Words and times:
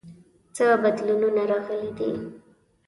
څه 0.55 0.65
بدلونونه 0.83 1.41
راغلي 1.51 1.91
دي؟ 1.97 2.09